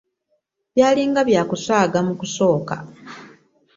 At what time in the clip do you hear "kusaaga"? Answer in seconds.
1.49-1.99